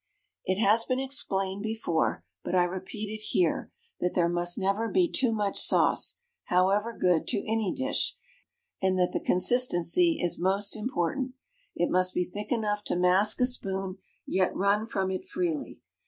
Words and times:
It 0.45 0.55
has 0.59 0.83
been 0.83 0.99
explained 0.99 1.61
before, 1.61 2.25
but 2.43 2.55
I 2.55 2.63
repeat 2.63 3.11
it 3.11 3.21
here, 3.21 3.71
that 3.99 4.15
there 4.15 4.27
must 4.27 4.57
never 4.57 4.89
be 4.89 5.07
too 5.07 5.31
much 5.31 5.59
sauce, 5.61 6.15
however 6.45 6.97
good, 6.97 7.27
to 7.27 7.39
any 7.47 7.71
dish, 7.71 8.17
and 8.81 8.97
that 8.97 9.11
the 9.11 9.19
consistency 9.23 10.19
is 10.19 10.39
most 10.39 10.75
important: 10.75 11.35
it 11.75 11.91
must 11.91 12.15
be 12.15 12.23
thick 12.23 12.51
enough 12.51 12.83
to 12.85 12.95
mask 12.95 13.41
a 13.41 13.45
spoon, 13.45 13.99
yet 14.25 14.55
run 14.55 14.87
from 14.87 15.11
it 15.11 15.23
freely. 15.23 15.83